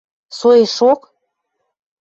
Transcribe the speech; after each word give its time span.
—Соэшок? 0.37 1.01